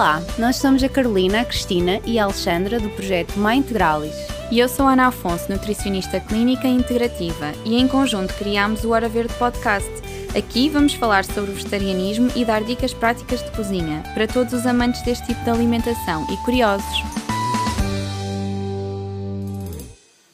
[0.00, 4.16] Olá, nós somos a Carolina, a Cristina e a Alexandra do projeto Mãe Integralis.
[4.50, 9.34] E eu sou Ana Afonso, nutricionista clínica integrativa, e em conjunto criámos o Hora Verde
[9.34, 9.90] Podcast.
[10.34, 15.02] Aqui vamos falar sobre vegetarianismo e dar dicas práticas de cozinha para todos os amantes
[15.02, 17.20] deste tipo de alimentação e curiosos.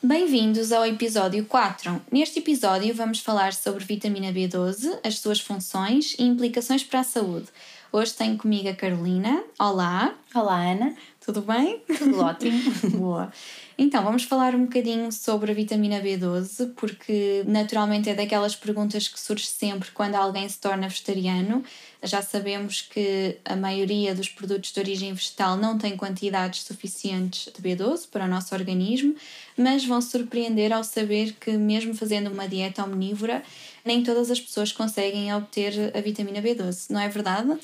[0.00, 2.00] Bem-vindos ao episódio 4.
[2.12, 7.46] Neste episódio vamos falar sobre vitamina B12, as suas funções e implicações para a saúde.
[7.92, 9.42] Hoje tenho comigo a Carolina.
[9.58, 10.14] Olá.
[10.34, 10.94] Olá, Ana.
[11.26, 11.80] Tudo bem?
[11.98, 12.56] Tudo ótimo.
[12.96, 13.32] Boa.
[13.76, 19.18] Então, vamos falar um bocadinho sobre a vitamina B12, porque naturalmente é daquelas perguntas que
[19.18, 21.64] surge sempre quando alguém se torna vegetariano.
[22.00, 27.60] Já sabemos que a maioria dos produtos de origem vegetal não tem quantidades suficientes de
[27.60, 29.12] B12 para o nosso organismo,
[29.58, 33.42] mas vão surpreender ao saber que, mesmo fazendo uma dieta omnívora,
[33.84, 37.58] nem todas as pessoas conseguem obter a vitamina B12, não é verdade?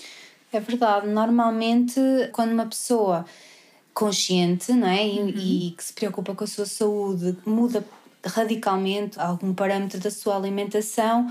[0.52, 1.06] É verdade.
[1.06, 1.98] Normalmente,
[2.32, 3.24] quando uma pessoa
[3.94, 5.06] consciente não é?
[5.06, 5.28] E, uhum.
[5.28, 7.84] e, que se preocupa com a sua saúde muda
[8.24, 11.30] radicalmente algum parâmetro da sua alimentação,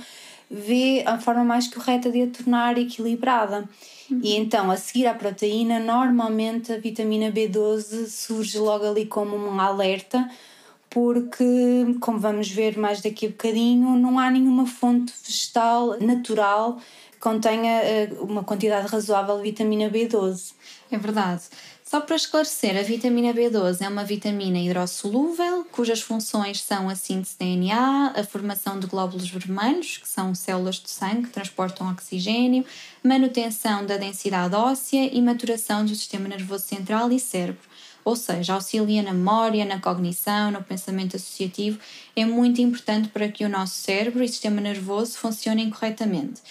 [0.50, 3.70] vê a forma mais correta de a tornar equilibrada.
[4.10, 4.20] Uhum.
[4.22, 9.60] E então, a seguir à proteína, normalmente a vitamina B12 surge logo ali como um
[9.60, 10.30] alerta
[10.92, 16.78] porque, como vamos ver mais daqui a bocadinho, não há nenhuma fonte vegetal natural
[17.14, 20.52] que contenha eh, uma quantidade razoável de vitamina B12.
[20.92, 21.44] É verdade.
[21.92, 27.36] Só para esclarecer, a vitamina B12 é uma vitamina hidrossolúvel, cujas funções são a síntese
[27.38, 32.64] de DNA, a formação de glóbulos vermelhos, que são células do sangue que transportam oxigênio,
[33.04, 37.60] manutenção da densidade óssea e maturação do sistema nervoso central e cérebro
[38.04, 41.78] ou seja, auxilia na memória, na cognição, no pensamento associativo,
[42.16, 46.42] é muito importante para que o nosso cérebro e sistema nervoso funcionem corretamente.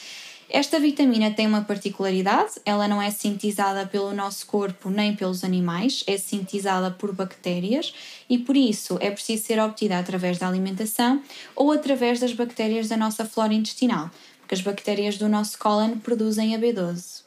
[0.53, 6.03] Esta vitamina tem uma particularidade, ela não é sintetizada pelo nosso corpo nem pelos animais,
[6.09, 7.95] é sintetizada por bactérias
[8.29, 11.23] e por isso é preciso ser obtida através da alimentação
[11.55, 16.57] ou através das bactérias da nossa flora intestinal, porque as bactérias do nosso cólon produzem
[16.57, 17.23] a B12.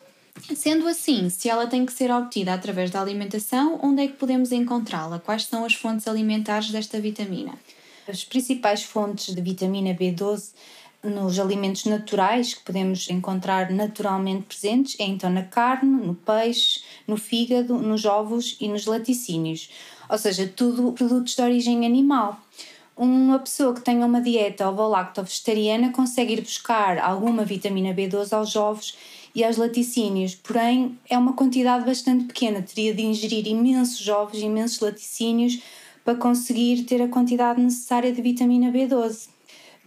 [0.54, 4.52] Sendo assim, se ela tem que ser obtida através da alimentação, onde é que podemos
[4.52, 5.18] encontrá-la?
[5.18, 7.54] Quais são as fontes alimentares desta vitamina?
[8.06, 10.52] As principais fontes de vitamina B12
[11.04, 17.18] nos alimentos naturais que podemos encontrar naturalmente presentes é então na carne, no peixe, no
[17.18, 19.70] fígado, nos ovos e nos laticínios,
[20.10, 22.40] ou seja, tudo produtos de origem animal.
[22.96, 28.96] Uma pessoa que tenha uma dieta ovo-lacto-vegetariana consegue ir buscar alguma vitamina B12 aos ovos
[29.34, 34.80] e aos laticínios, porém é uma quantidade bastante pequena, teria de ingerir imensos ovos, imensos
[34.80, 35.60] laticínios
[36.06, 39.33] para conseguir ter a quantidade necessária de vitamina B12.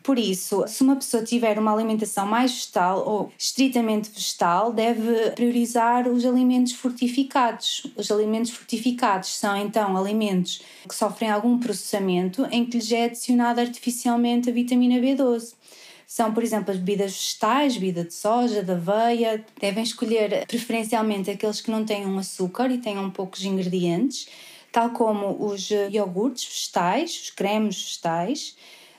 [0.07, 6.07] Por isso, se uma pessoa tiver uma alimentação mais vegetal ou estritamente vegetal, deve priorizar
[6.07, 7.89] os alimentos fortificados.
[7.97, 13.61] Os alimentos fortificados são então alimentos que sofrem algum processamento em que lhes é adicionada
[13.61, 15.55] artificialmente a vitamina B12
[16.07, 19.45] são, por exemplo, as bebidas vegetais, bebida de soja, de aveia.
[19.61, 24.29] Devem escolher preferencialmente aqueles que não tenham açúcar e tenham poucos ingredientes,
[24.71, 28.55] tal como os iogurtes vegetais, os cremes vegetais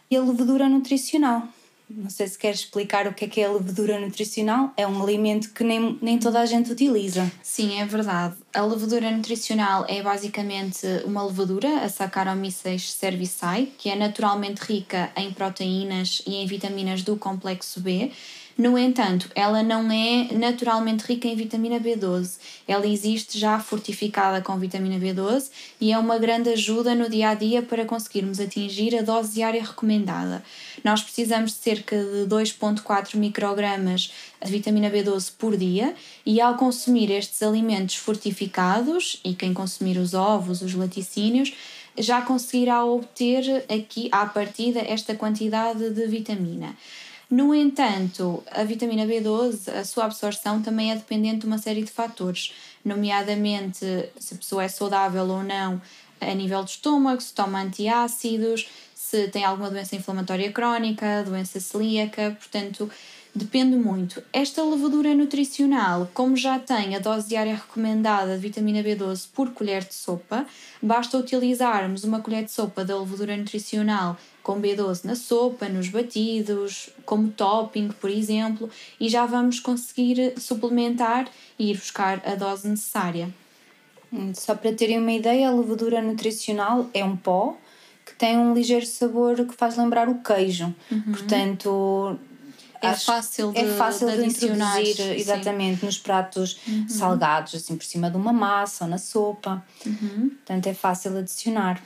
[0.10, 1.44] e a levedura nutricional.
[1.90, 4.74] Não sei se queres explicar o que é, que é a levedura nutricional.
[4.76, 7.32] É um alimento que nem, nem toda a gente utiliza.
[7.42, 8.36] Sim, é verdade.
[8.54, 15.32] A levedura nutricional é basicamente uma levedura, a Saccharomyces cerevisiae, que é naturalmente rica em
[15.32, 18.12] proteínas e em vitaminas do complexo B
[18.58, 22.40] no entanto, ela não é naturalmente rica em vitamina B12.
[22.68, 27.34] Ela existe já fortificada com vitamina B12 e é uma grande ajuda no dia a
[27.36, 30.44] dia para conseguirmos atingir a dose diária recomendada.
[30.84, 34.12] Nós precisamos de cerca de 2,4 microgramas
[34.44, 35.96] de vitamina B12 por dia
[36.26, 41.54] e ao consumir estes alimentos fortificados, e quem consumir os ovos, os laticínios,
[41.98, 46.76] já conseguirá obter aqui à partida esta quantidade de vitamina.
[47.30, 51.92] No entanto, a vitamina B12, a sua absorção também é dependente de uma série de
[51.92, 52.54] fatores,
[52.86, 53.86] nomeadamente
[54.18, 55.82] se a pessoa é saudável ou não
[56.20, 58.68] a nível do estômago, se toma antiácidos,
[59.10, 62.92] se tem alguma doença inflamatória crónica, doença celíaca, portanto,
[63.34, 64.22] depende muito.
[64.34, 69.86] Esta levedura nutricional, como já tem a dose diária recomendada de vitamina B12 por colher
[69.86, 70.46] de sopa,
[70.82, 76.90] basta utilizarmos uma colher de sopa da levedura nutricional com B12 na sopa, nos batidos,
[77.06, 78.70] como topping, por exemplo,
[79.00, 83.34] e já vamos conseguir suplementar e ir buscar a dose necessária.
[84.12, 87.58] Hum, só para terem uma ideia, a levedura nutricional é um pó
[88.08, 90.74] que tem um ligeiro sabor que faz lembrar o queijo.
[90.90, 91.02] Uhum.
[91.12, 92.18] Portanto,
[92.82, 96.88] é fácil de, é fácil de, de introduzir exatamente nos pratos uhum.
[96.88, 99.62] salgados, assim por cima de uma massa ou na sopa.
[99.86, 100.30] Uhum.
[100.30, 101.82] Portanto, é fácil adicionar.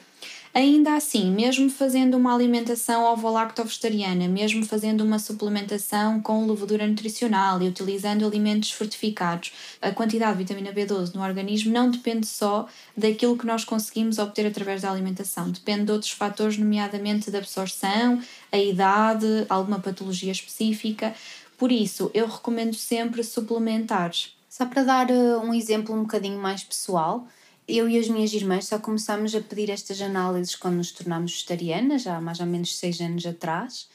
[0.54, 7.70] Ainda assim, mesmo fazendo uma alimentação ovo-lacto-vegetariana, mesmo fazendo uma suplementação com levadura nutricional e
[7.70, 12.68] utilizando alimentos fortificados, a quantidade de vitamina B12 no organismo não depende só
[12.98, 18.22] daquilo que nós conseguimos obter através da alimentação, depende de outros fatores, nomeadamente da absorção,
[18.52, 21.16] a idade, alguma patologia específica.
[21.58, 24.12] Por isso, eu recomendo sempre suplementar.
[24.50, 27.26] Só para dar eh, um exemplo um bocadinho mais pessoal,
[27.72, 32.04] eu e as minhas irmãs só começámos a pedir estas análises quando nos tornámos vegetarianas,
[32.04, 33.88] já há mais ou menos seis anos atrás,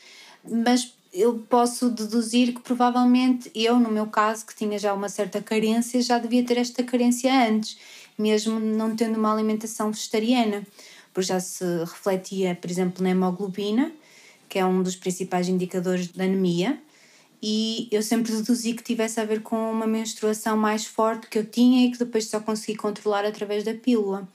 [0.49, 5.41] mas eu posso deduzir que provavelmente eu, no meu caso, que tinha já uma certa
[5.43, 7.79] carência, já devia ter esta carência antes,
[8.19, 10.67] mesmo não tendo uma alimentação vegetariana,
[11.13, 13.93] porque já se refletia, por exemplo, na hemoglobina,
[14.49, 16.79] que é um dos principais indicadores da anemia,
[17.43, 21.45] e eu sempre deduzi que tivesse a ver com uma menstruação mais forte que eu
[21.45, 24.29] tinha e que depois só consegui controlar através da pílula.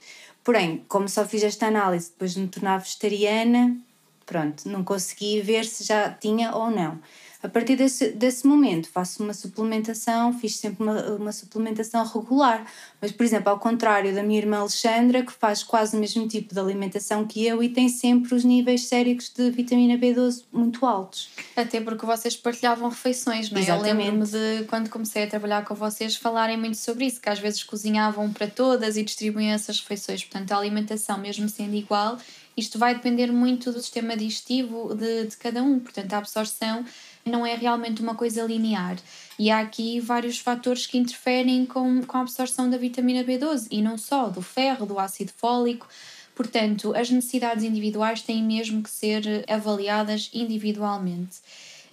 [0.44, 3.78] Porém, como só fiz esta análise depois de me tornar vegetariana,
[4.26, 7.00] pronto, não consegui ver se já tinha ou não.
[7.44, 12.66] A partir desse, desse momento faço uma suplementação, fiz sempre uma, uma suplementação regular.
[13.02, 16.54] Mas, por exemplo, ao contrário da minha irmã Alexandra, que faz quase o mesmo tipo
[16.54, 21.30] de alimentação que eu e tem sempre os níveis séricos de vitamina B12 muito altos.
[21.56, 23.62] Até porque vocês partilhavam refeições, não é?
[23.62, 23.90] Exatamente.
[23.90, 27.40] Eu lembro-me de quando comecei a trabalhar com vocês falarem muito sobre isso, que às
[27.40, 30.24] vezes cozinhavam para todas e distribuíam essas refeições.
[30.24, 32.18] Portanto, a alimentação, mesmo sendo igual,
[32.56, 35.80] isto vai depender muito do sistema digestivo de, de cada um.
[35.80, 36.86] Portanto, a absorção
[37.26, 38.98] não é realmente uma coisa linear.
[39.38, 43.82] E há aqui vários fatores que interferem com, com a absorção da vitamina B12 e
[43.82, 45.88] não só, do ferro, do ácido fólico.
[46.36, 51.38] Portanto, as necessidades individuais têm mesmo que ser avaliadas individualmente.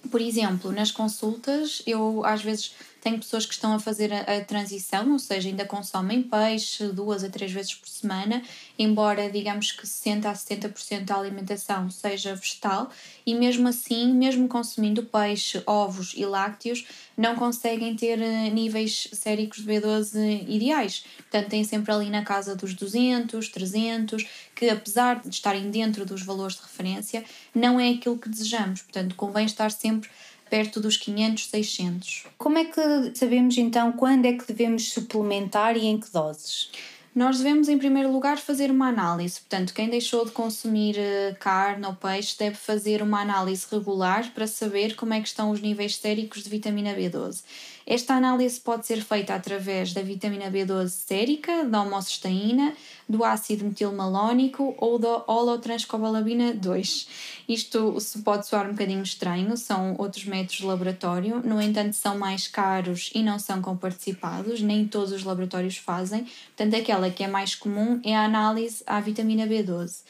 [0.09, 4.43] Por exemplo, nas consultas, eu às vezes tenho pessoas que estão a fazer a, a,
[4.43, 8.41] transição, ou seja, ainda consomem peixe duas a três vezes por semana,
[8.77, 12.89] embora digamos que 60 a 70% da alimentação seja vegetal,
[13.25, 16.85] e mesmo assim, mesmo consumindo peixe, ovos e lácteos,
[17.15, 21.03] não conseguem ter eh, níveis séricos de B12 ideais.
[21.17, 24.25] Portanto, têm sempre ali na casa dos 200, 300,
[24.55, 27.23] que apesar de estarem dentro dos valores de referência,
[27.53, 28.81] não é aquilo que desejamos.
[28.81, 30.09] Portanto, convém estar sempre
[30.49, 32.23] perto dos 500, 600.
[32.37, 32.81] Como é que
[33.15, 36.71] sabemos então quando é que devemos suplementar e em que doses?
[37.13, 39.39] Nós devemos, em primeiro lugar, fazer uma análise.
[39.39, 44.45] Portanto, quem deixou de consumir eh, carne ou peixe deve fazer uma análise regular para
[44.45, 47.41] saber como é que estão os níveis séricos de vitamina B12.
[47.89, 52.75] Esta análise pode ser feita através da vitamina B12 sérica, da homocisteína,
[53.09, 57.07] do ácido metilmalónico ou da holotranscobalabina 2.
[57.49, 62.47] Isto pode soar um bocadinho estranho, são outros métodos de laboratório, no entanto são mais
[62.47, 67.55] caros e não são comparticipados, nem todos os laboratórios fazem, portanto aquela que é mais
[67.55, 70.03] comum é a análise à vitamina B12.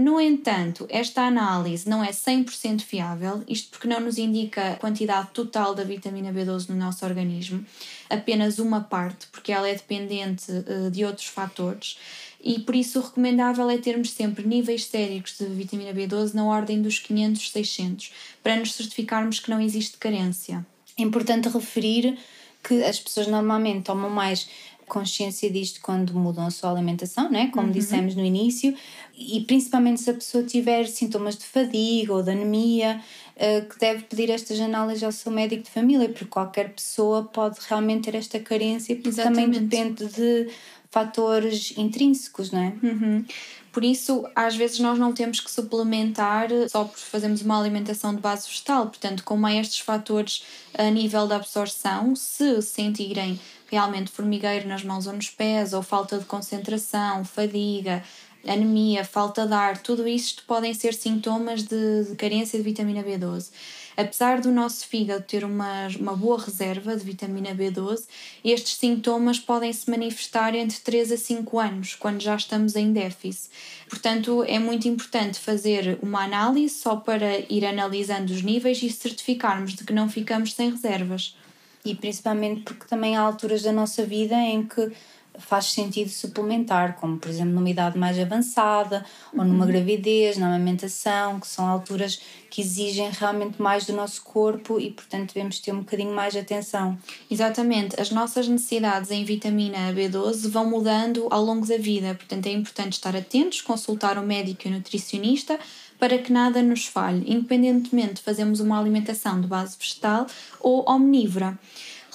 [0.00, 5.28] No entanto, esta análise não é 100% fiável, isto porque não nos indica a quantidade
[5.34, 7.62] total da vitamina B12 no nosso organismo,
[8.08, 11.98] apenas uma parte, porque ela é dependente uh, de outros fatores.
[12.42, 16.80] E por isso o recomendável é termos sempre níveis séricos de vitamina B12 na ordem
[16.80, 20.64] dos 500, 600, para nos certificarmos que não existe carência.
[20.96, 22.16] É importante referir
[22.62, 24.48] que as pessoas normalmente tomam mais
[24.90, 27.50] consciência disto quando mudam a sua alimentação, né?
[27.52, 27.72] como uhum.
[27.72, 28.74] dissemos no início,
[29.16, 33.00] e principalmente se a pessoa tiver sintomas de fadiga ou de anemia,
[33.36, 37.58] uh, que deve pedir estas análises ao seu médico de família, porque qualquer pessoa pode
[37.68, 39.44] realmente ter esta carência, porque Exatamente.
[39.44, 40.50] também depende de
[40.90, 42.72] fatores intrínsecos, não é?
[42.82, 43.24] Uhum.
[43.72, 48.20] Por isso, às vezes nós não temos que suplementar só por fazermos uma alimentação de
[48.20, 48.86] base vegetal.
[48.86, 50.44] Portanto, como há estes fatores
[50.76, 53.38] a nível da absorção, se sentirem
[53.70, 58.02] realmente formigueiro nas mãos ou nos pés, ou falta de concentração, fadiga,
[58.44, 63.50] anemia, falta de ar, tudo isto podem ser sintomas de, de carência de vitamina B12.
[64.00, 68.04] Apesar do nosso fígado ter uma, uma boa reserva de vitamina B12,
[68.42, 73.50] estes sintomas podem se manifestar entre 3 a 5 anos, quando já estamos em déficit.
[73.90, 79.74] Portanto, é muito importante fazer uma análise só para ir analisando os níveis e certificarmos
[79.74, 81.36] de que não ficamos sem reservas
[81.84, 84.92] e principalmente porque também há alturas da nossa vida em que
[85.40, 89.70] faz sentido suplementar, como por exemplo numa idade mais avançada ou numa uhum.
[89.70, 92.20] gravidez, na amamentação, que são alturas
[92.50, 96.40] que exigem realmente mais do nosso corpo e, portanto, devemos ter um bocadinho mais de
[96.40, 96.98] atenção.
[97.30, 102.50] Exatamente, as nossas necessidades em vitamina B12 vão mudando ao longo da vida, portanto, é
[102.50, 105.58] importante estar atentos, consultar o médico e o nutricionista
[106.00, 110.26] para que nada nos falhe, independentemente de fazermos uma alimentação de base vegetal
[110.58, 111.58] ou omnívora.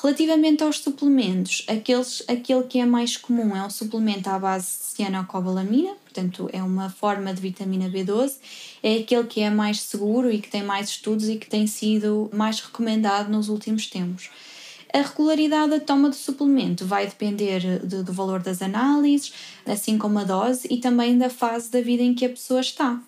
[0.02, 4.96] Relativamente aos suplementos, aqueles, aquele que é mais comum é um suplemento à base de
[4.96, 8.36] cianocobalamina, portanto é uma forma de vitamina B12,
[8.84, 12.30] é aquele que é mais seguro e que tem mais estudos e que tem sido
[12.34, 14.30] mais recomendado nos últimos tempos.
[14.94, 19.34] A regularidade da toma do suplemento vai depender de, do valor das análises,
[19.66, 23.02] assim como a dose e também da fase da vida em que a pessoa está.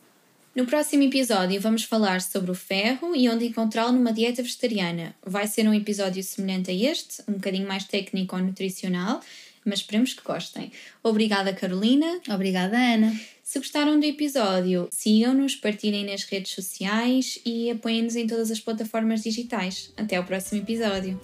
[0.57, 5.13] No próximo episódio vamos falar sobre o ferro e onde encontrá-lo numa dieta vegetariana.
[5.23, 9.21] Vai ser um episódio semelhante a este, um bocadinho mais técnico ou nutricional,
[9.63, 10.71] mas esperemos que gostem.
[11.03, 12.07] Obrigada, Carolina.
[12.27, 13.15] Obrigada, Ana.
[13.43, 19.21] Se gostaram do episódio, sigam-nos, partilhem nas redes sociais e apoiem-nos em todas as plataformas
[19.21, 19.93] digitais.
[19.95, 21.21] Até o próximo episódio.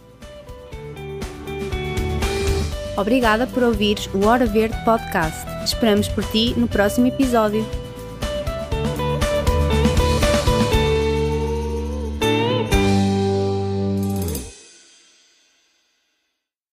[2.95, 5.41] Obrigada por ouvires o Hora Verde Podcast.
[5.65, 7.65] Esperamos por ti no próximo episódio.